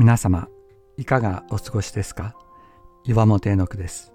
[0.00, 0.48] 皆様
[0.96, 2.34] いかがお過ごしですか？
[3.04, 4.14] 岩本絵の句です。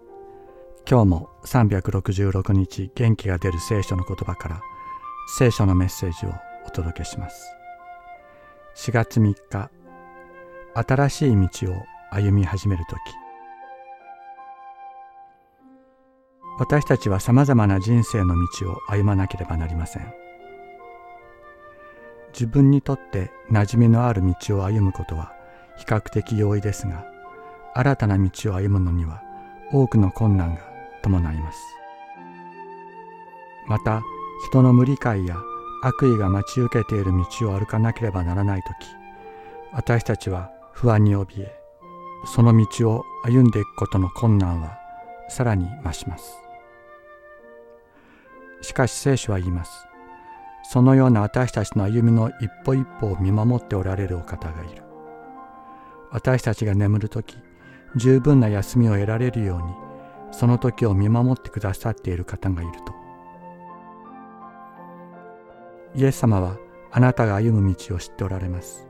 [0.90, 4.62] 今日も366日元気が出る聖書の言葉から
[5.38, 6.34] 聖書のメッセージを
[6.66, 7.56] お届けします。
[8.78, 9.70] 4月3日
[10.74, 11.76] 新しい道を
[12.10, 12.98] 歩み始める時。
[16.58, 20.12] 私たちはさまざまな人生の道を歩まなければなりません。
[22.34, 25.35] 自分にとって馴染みのある道を歩むことは
[25.78, 27.06] 比較的容易ですが
[27.74, 29.22] 新たな道を歩むのには
[29.72, 30.62] 多くの困難が
[31.02, 31.60] 伴います。
[33.68, 34.02] また
[34.48, 35.38] 人の無理解や
[35.82, 38.88] 悪意が待ち受けている道を歩かなければならない時
[39.74, 41.56] 私たちは不安に怯え
[42.26, 44.78] その道を歩んでいくことの困難は
[45.30, 46.38] さらに増します。
[48.62, 49.72] しかし聖書は言います。
[50.64, 54.85] そのような私たちの歩みの一歩一歩を見守っておられるお方がいる。
[56.16, 57.36] 私たちが眠る時
[57.98, 59.74] 十分な休みを得られるように
[60.32, 62.94] その時を見守ってくださっている方がいると。
[65.94, 66.56] イエス様は
[66.94, 68.88] あなたが歩む道を知っておられます。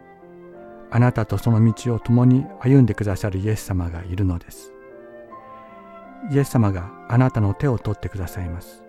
[0.92, 4.72] あなたとその道を共に歩んでくださるイエス様がいるのです。
[6.32, 8.84] イエス様があなたの手を取ってくださいます。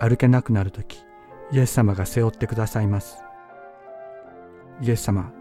[0.00, 1.04] 歩けなくなる時
[1.52, 3.18] イエス様が背負ってくださいます。
[4.80, 5.37] イエス様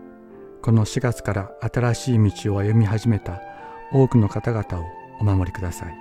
[0.68, 3.42] この4月から新しい道を歩み始めた
[3.94, 4.84] 多くの方々を
[5.22, 5.96] お守りください。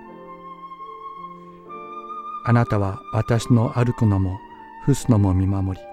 [2.45, 4.41] あなたは私の歩くのも
[4.83, 5.87] 伏すのも見守り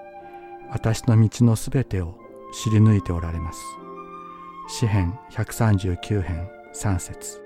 [0.72, 2.18] 私の道のすべてを
[2.52, 3.60] 知り抜いておられます。
[4.66, 7.43] 詩編139編3節。